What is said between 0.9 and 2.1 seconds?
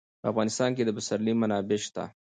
پسرلی منابع شته.